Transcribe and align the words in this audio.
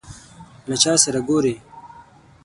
له 0.69 0.75
چا 0.83 0.93
سره 1.03 1.19
ګورې؟ 1.27 1.55